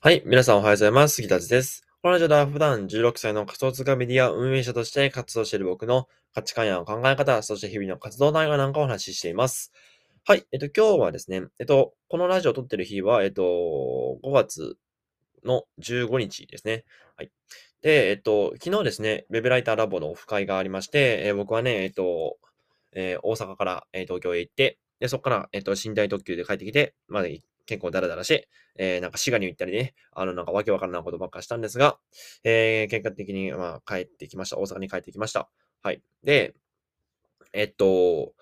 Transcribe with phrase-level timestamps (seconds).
[0.00, 0.22] はい。
[0.26, 1.16] 皆さんおはようございます。
[1.16, 1.86] 杉田です。
[2.02, 9.72] このラジオでは普段16歳の仮想通貨メディア運営者として活動している僕の価値観や考え方、そして日々の活動内容なんかをお話ししています。
[10.24, 10.44] はい。
[10.50, 14.76] えっと、今日はですね、えっと、このラジオを撮ってる日は、えっと、5月
[15.44, 16.84] の15日ですね。
[17.16, 17.30] はい。
[17.82, 22.38] で、えっと、昨日ですね、ウェブライターラボのオフ会がありまして、えー、僕はね、えっと、
[22.92, 27.24] えー、大阪から、えー、東京へ行って、で、そこから、えっと、寝台特急で帰ってきて、まあ、
[27.66, 31.98] 結構ダラダラして、えー、なんか滋賀に行ったりね、あの、なんかわけわからないことばっかしたんですが、
[32.44, 34.58] えー、結果的に、まあ、帰ってきました。
[34.58, 35.48] 大阪に帰ってきました。
[35.82, 36.02] はい。
[36.22, 36.54] で、
[37.52, 38.32] えっと、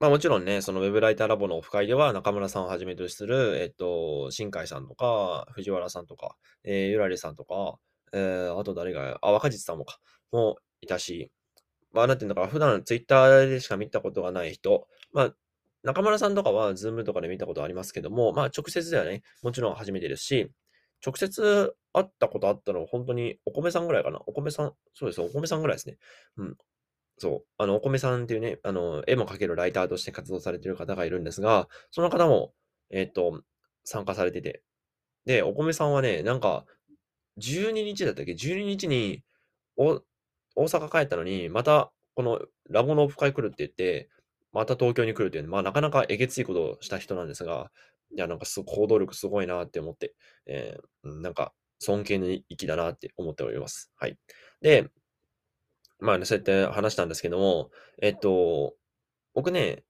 [0.00, 7.78] まあもちろんね、そのウェブライターラボのオフ会では中村さんをはじめとする、えっと、新海さんとか、藤原さんとか、えー、ゆらりさんとか、
[8.12, 9.98] えー、あと誰が、あ、若実さんもか、
[10.30, 11.32] もいたし、
[11.92, 15.34] まあなんていうのか、普段ツイッターでしか見たことがない人、まあ
[15.82, 20.50] 中村さんとかは、ズームとかで見たことありますけども、まあ、直接ではね、もちろん初めてですし、
[21.04, 24.20] 直接会ったことあったのは、本当にお米さんぐらいかな。
[24.26, 25.98] お米さん、そうです、お米さんぐらいですね。
[26.36, 26.56] うん。
[27.18, 27.46] そう。
[27.58, 32.52] あの、お米さんっていうね、あの、絵も描けるライターとして活動されてる方がいるんですが、その方も、
[32.90, 33.42] えっ、と、
[33.84, 34.62] 参加されてて。
[35.24, 36.64] で、お米さんはね、なんか、
[37.38, 39.22] 12日だったっけ ?12 日に、
[39.76, 40.02] お、
[40.56, 44.08] 大阪帰ったのに、また、このラボのオフ会来るって言って、
[44.52, 47.70] また東京に来るっていう、まあ、なかなかえげついことをした人なんですが、
[48.14, 50.14] いや、なんかす行動力すごいなって思って、
[50.46, 53.92] えー、なんか尊敬の域だなって思っております。
[53.96, 54.18] はい。
[54.62, 54.88] で、
[56.00, 58.74] まあね、そうやって話したんですけども、えっと、
[59.34, 59.84] 僕ね、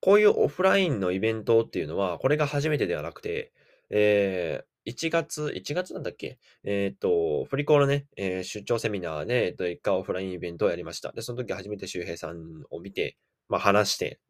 [0.00, 3.52] こういうオフラインのイベントっていうのは、これが初めてではなくて、
[3.90, 6.38] えー、1月、1月なんだっけ？
[6.62, 11.12] えっ、と、振り子のね、えー、出張セミナーで、えっと、一回オフラインイベントをやりました。
[11.12, 13.16] で、その時初めて周平さんを見て、
[13.48, 14.20] まあ、話して、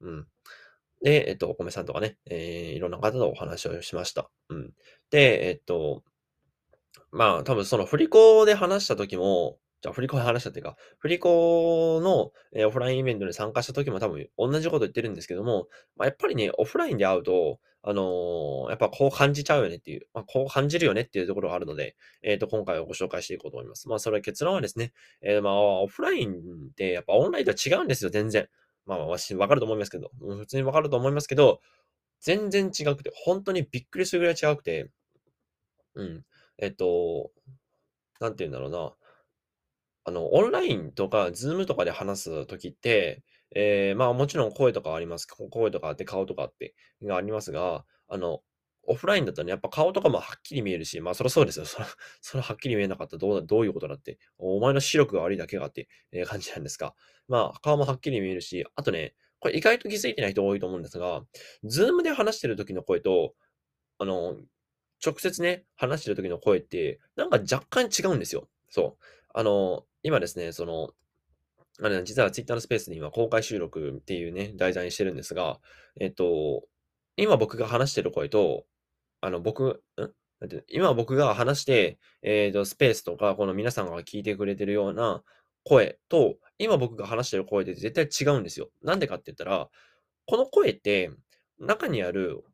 [0.00, 0.26] うん。
[1.02, 4.30] で、えっと、お米さんとかね、えー、いろんな方とお話をしました。
[4.48, 4.72] うん。
[5.10, 6.02] で、えっと、
[7.10, 23.88] まあ、多分その振り子で話した時も、じゃあ振り子で話したっていうか、振り子の、えー、オフラインイベントに参加した時も多分同じこと言ってるんですけども、まあ、やっぱりね、オフラインで会うと、あのー、やっぱこう感じちゃうよねっていう、まあ、こう感じるよねっていうところがあるので、えっ、ー、と、今回はご紹介していこうと思います。
[23.90, 28.48] まあ、それは結論はですね、えー、まあ、オフラインってやっぱオンラインとは違うんですよ、全然。
[28.86, 31.60] まあ、わし、わかると思いますけど、普通にわかると思いますけど、
[32.20, 34.90] 全然違くて、本当にびっくりするぐらい違くて、
[35.94, 36.24] うん。
[36.58, 37.30] えっと、
[38.20, 38.94] なんて言うんだろうな。
[40.04, 43.22] あの、オンラインとか、ズームとかで話すときって、
[43.54, 45.26] えー、まあもちろん声とかあります。
[45.26, 48.42] 声とかあって、顔とかあって、がありますが、あの、
[48.86, 51.64] オフラインだとね、やっぱ顔とかもはっきり見えるし、まあそりゃそうですよ。
[51.64, 51.86] それ、
[52.20, 56.94] それはっきり見えなかったらどうどういうことだって、お前の視力が悪いだけがって、え、感じなんですが、
[57.28, 61.22] まあ顔もはっきり見えるし、あとね、これ意外と気づいてない人多いと思うんですが、
[61.64, 63.34] ズームで話してる時の声と、
[63.98, 64.36] あの、
[65.04, 68.48] 直接ね、話してる時の声って、なんか若干違うんですよ。
[68.70, 69.04] そう。
[69.34, 70.90] あの、今ですね、その、
[71.82, 75.60] あれ、実は Twitter のスペースに今公開収録っていうね、題材にしてるんですが、
[76.00, 76.62] えっと、
[77.16, 78.64] 今僕が話してる声と、
[79.24, 80.10] あの、僕、ん？
[80.40, 85.22] なんて今僕が話して、えっ、と、スペースとか、この皆さんが聞いてくれてるような
[85.64, 88.68] 声と、今僕が話してる声で絶対違うんですよ。
[88.82, 89.70] なんでかって言ったら、
[90.26, 91.10] この声って、
[91.58, 92.44] 中にある、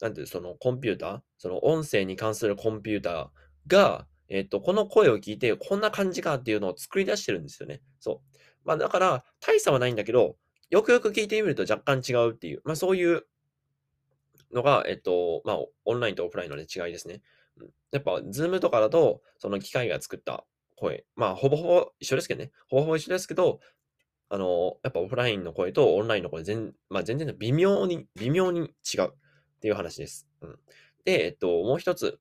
[0.00, 3.28] なんていう、そのコンピューター、その音声に関するコンピューター
[3.66, 7.82] が、えっと、この声を聞いて、こんな感じかっていうのを作り出してるんですよね。
[8.00, 8.38] そう。
[8.64, 10.36] まあ、だから、大差はないんだけど、
[10.70, 13.26] よくよく聞いてみると若干違うっていう、まあ、そういう
[14.54, 17.20] のが、えっと、まあ、オンラインとオフラインの、ね、違いですね。
[17.92, 20.44] やっぱ、ズームとかだと、その機械が作った
[20.76, 22.50] 声、まあ、ほぼほぼ一緒ですけどね。
[22.68, 23.60] ほぼほぼ一緒ですけど、
[24.28, 29.12] あの、やっぱオフラインの声とオンラインの声全、まあ、全然微妙に、微妙に違うっ
[29.60, 30.28] ていう話です。
[30.40, 30.58] うん。
[31.04, 32.18] で、えっと、もう一つ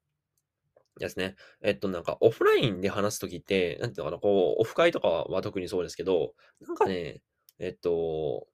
[0.99, 1.35] ですね。
[1.61, 7.21] えっと、なんか、オフラインで話すときって、なんていうのかな、こう、オフ会とかは特にそうですけど、なんかね、
[7.59, 8.47] えっと、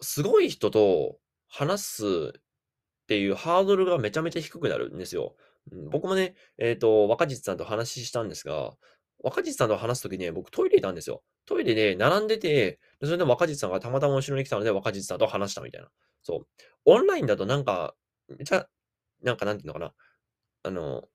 [0.00, 1.18] すごい人と
[1.48, 2.40] 話すっ
[3.06, 5.36] ていうハードルがめちゃめちゃ低くなるんですよ。
[5.90, 8.72] 僕もね、えっと、若実さんと話したんですが、
[9.22, 11.22] 若実さんと話すときね、僕トイレいたんですよ。
[11.46, 15.88] トイレで並んでて、それで若実さんがたまたま後ろに来たので、若実さんと話したみたいな。
[16.22, 16.46] そう。
[16.84, 17.94] オンラインだとなんか、
[18.28, 18.68] めちゃ、
[19.22, 19.92] なんかなんていうのかな。
[20.62, 21.08] あの、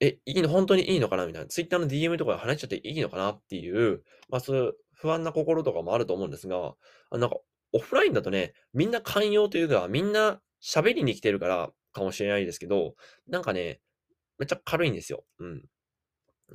[0.00, 1.26] え、いいの本当にいいのかな？
[1.26, 1.48] みたいな。
[1.48, 3.32] Twitter の DM とかで話しちゃっていいのかな？
[3.32, 6.74] っていう、まあ、そういう不安な心とかもあると思うんですが、
[7.10, 7.36] あなんか、
[7.72, 12.94] オフラインだとね、みんな寛容というか、みんな喋りに来てるからかもしれないですけど、
[13.28, 13.80] なんかね、
[14.38, 15.24] めっちゃ軽いんですよ。
[15.38, 15.62] うん。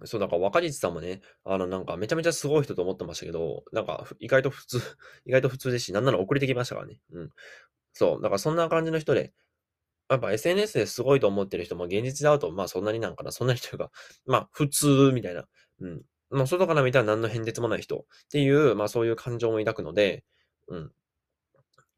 [0.05, 4.79] そう、なんか若実さんもね、あの、なんかめちゃめちゃすごい人と思ってましたけど、なんか意外と普通、
[5.25, 6.99] 意外と普通ですし、なんなら遅れてきましたからね。
[7.11, 7.29] うん。
[7.93, 9.33] そう、だからそんな感じの人で、
[10.09, 13.91] やっぱ SNS ですごいと思ってる人も現実だと、まあそんなになんかな、そんなにというか、
[14.25, 15.47] まあ普通みたいな。
[15.81, 16.03] うん。
[16.31, 20.25] まあ外から見たら何の変哲もない人っていう、まあそういう感情も抱くので、
[20.69, 20.93] うん。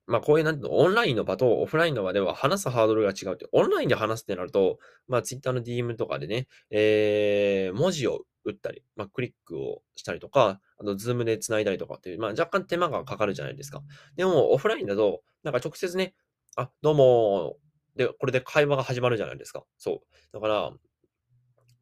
[0.10, 13.84] まあこういうなんていうの、オンラインの場とオフラインの場では話すハードルが違うって、オンラインで話すってなると、まあ Twitter の DM とかでね、えー、文字を打ったり、まあクリックをしたりとか、あと Zoom で繋いだりとかっていう、まあ若干手間がかかるじゃないですか。
[14.16, 16.16] でもオフラインだと、なんか直接ね、
[16.56, 17.58] あ、どうも、
[17.96, 19.64] で、これで会話が始まるじゃないですか。
[19.78, 20.34] そう。
[20.34, 20.72] だから、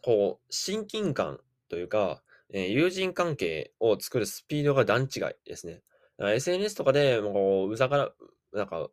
[0.01, 1.39] こう、親近感
[1.69, 2.21] というか、
[2.53, 5.81] えー友人関係を作るスピードが段違いですね。
[6.19, 8.11] SNS とかで、もう、うざから、
[8.53, 8.89] なんか、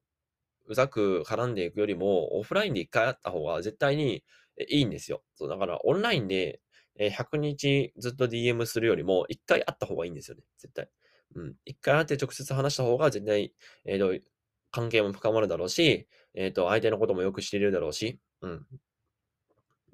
[0.66, 4.24] うざく絡んでいくよりも、オフラインで一回会った方が絶対に
[4.68, 5.22] いいんですよ。
[5.36, 6.60] そう、だからオンラインで
[6.98, 10.88] 100日ずっと DM するよりも、一回会った方がいいんですよね、絶対。
[11.34, 11.54] うん。
[11.64, 13.52] 一回会って直接話した方が絶対、
[13.84, 14.24] えーと、
[14.70, 18.66] 関係も深まるだろうし、えっ、と、相手のこともよく知れるだろうし、うん。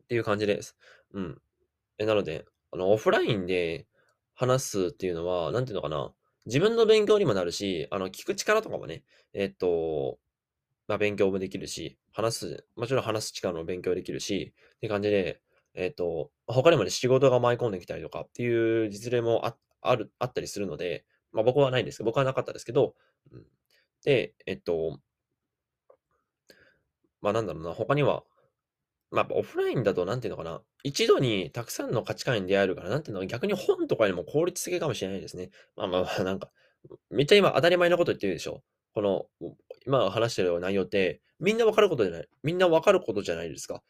[0.03, 0.77] っていう感じです。
[1.12, 1.41] うん。
[1.99, 3.87] え、なので、あの、オフラインで
[4.35, 6.12] 話すっていうのは、なんていうのかな、
[6.46, 9.04] 自分の勉強にもなるし、あの、聞く力とかもね、
[9.34, 10.19] えっと、
[10.88, 15.40] まあ、勉強もできるし、話す、もちろん話す力も勉強できるし、って感じで、
[15.75, 22.94] えっと、他にもね、仕事が舞い込んできたりとかっていう実例もあある、あったりするので、まあ僕はないんですけど、僕はなかったですけど、
[24.04, 25.00] で、えっと、
[27.20, 28.25] まあなんだろうな、他には、
[29.10, 35.50] まあオフラインだとなんていうのかな、一度にたくさんの価値観に出会えるから、なんていうの、逆に本とかよりも効率的かもしれないですね。
[35.76, 36.50] まあまあまあ、なんか、
[37.10, 38.62] めっちゃ今当たり前のこと言ってるでしょ。
[38.94, 39.26] この、
[39.86, 42.28] 今話してる内容って、みんなわかることじゃない。
[42.42, 43.82] みんなわかることじゃないですか。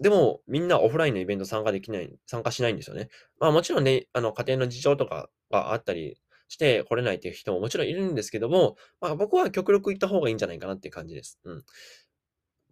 [0.00, 3.10] でも、みんなオフラインのイベント参加できない、参加しないんですよね。
[3.38, 6.18] まあもちろんね、あの家庭の事情とかがあったり
[6.48, 11.38] して来れないっていう人ももちろんいるんですけども、まあ僕は極力行った方がいいんじゃないかなっていう感じです。
[11.44, 11.64] うん。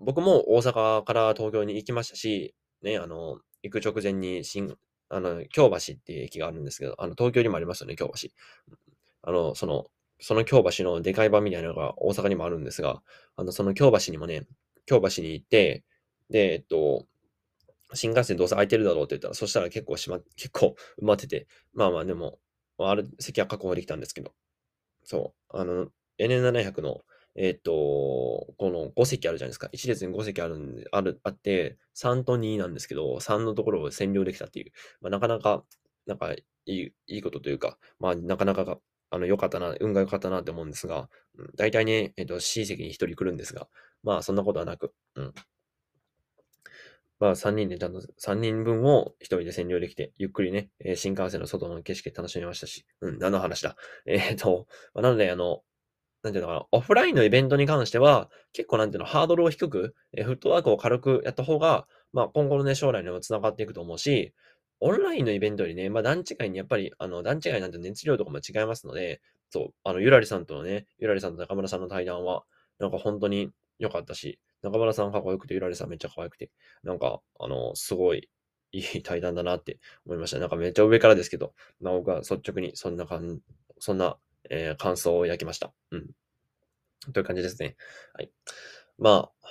[0.02, 4.76] 僕も大阪から東京に行きましたし、ね、あの、行く直前に新、
[5.08, 8.28] あの、京橋っていう駅があるんですけど、あの、東京にもありますよね、京橋。
[9.22, 9.87] あの、その、
[10.20, 13.02] その京橋のでかい版みたいなのが大阪にもあるんですが、
[13.37, 14.46] あの、その京橋にもね、
[14.87, 15.84] 京橋に行って、
[16.31, 17.06] で、えっと、
[17.94, 22.38] 新幹線どうせ空いてるだろうって言ったら、そしたら結構しま、 結構埋まってて、まあまあでも、
[22.78, 24.32] ある席は確保できたんですけど、
[25.04, 25.88] そう、あの、
[26.19, 27.02] N700 の
[27.34, 29.69] えっと、この5席あるじゃないですか。
[29.73, 35.64] 1列に5席あるんで、ある、あって、3と2なんですけど、3のところを占領できたっていう、まあ、なかなか、
[36.06, 38.79] なんかいい、いいことというか、まあ、なかなかが、
[39.11, 41.08] あの、良かったな、運が良かったなって思うんですが、
[41.38, 43.69] うん、大体ね、えっと、C 席に1人来るんですが、
[44.02, 45.35] まあ、そんなことはなく、うん。
[47.19, 53.76] まあ、3人でちゃんと、3人分を1人で占領できて、ゆっくりね、新幹線の外の景色楽しみましたし、うん、何の話だ。
[54.06, 55.62] えっ、と、まあ、なので、あの、
[56.22, 64.32] なんていうのかな、オフラインのイベントに関しては、結構なんていうの、ハードルを低く、えフットワークを軽くやった方が、まあ、今後のね、将来にも繋がっていくと思うし、
[64.80, 69.20] オンラインのイベントよりね、まあ、段違いにやっぱり、あの、段違いなんて熱量とかも違いますので、
[69.50, 72.44] そう、あの、ゆらりさんとのね、ゆらりさんと中村さんの対談は、
[72.78, 76.50] なんか本当に良かったし、中村さんかっこよくて、ゆらりさんめっちゃ可愛くて、
[76.82, 78.28] なんか、あの、すごい、
[78.72, 80.38] いい対談だなって思いました。
[80.38, 83.40] なんかめっちゃ上からですけど、まあ、僕は率直にそんな感じ、
[83.78, 84.16] そんな、
[84.50, 85.72] えー、感想を焼きました。
[85.90, 86.10] うん。
[87.12, 87.76] という感じですね。
[88.14, 88.30] はい。
[88.98, 89.48] まあ、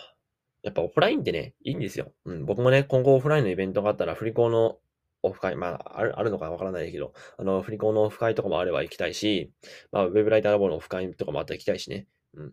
[0.63, 2.13] やっぱオフラインってね、いいんですよ。
[2.25, 4.77] うん、僕もね、今後オフラインのイベントがあったら、振り子の
[5.23, 9.51] オフ会、まあ、あるあるのかわからないけど、あの、振り子のオフ会とかもあれば行きたいし、
[9.91, 12.07] まあ、ウェブライターラボのオフ会とかもあったら行きたいしね。
[12.35, 12.51] うん。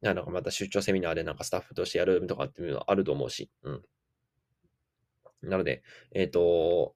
[0.00, 3.82] なんかまた出張セミナーでなんかスタッフとしてやるとかっていうのはあると思うし、うん。
[5.42, 6.94] なので、えっ、ー、と、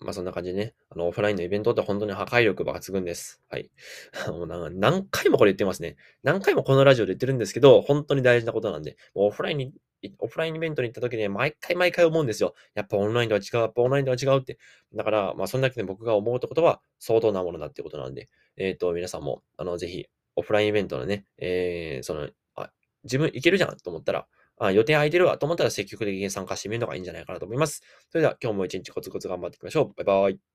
[0.00, 3.40] まあそんな感じでね、あの、オフラインのイベントって本当に破壊力抜群です。
[3.48, 3.70] はい。
[4.28, 5.96] もう何回もこれ言ってますね。
[6.22, 9.72] 何回もこのラジオで言ってるんですけど、本当に大事なことなんで、オフラインに、
[10.18, 12.54] オフラインイベントに行った時に毎回毎回思うんですよ。
[12.74, 14.58] やっぱオンラインとは違う、やっぱオンラインとは違うって。
[14.94, 22.70] だから、まあそんだけで僕が思うってことは相当なものだってことなんで、えっ、ー、と、皆さんも、あの、ぜひ、オフラインイベントのね、えー、その、あ、
[23.04, 24.26] 自分いけるじゃんと思ったら、
[24.58, 27.82] あ予定空いてるわと思ったら積極的に参加してみるのがいいんじゃないかなと思います。
[28.10, 30.04] それでは今日も一日コツコツ頑張っていきましょう。
[30.04, 30.53] バイバイ。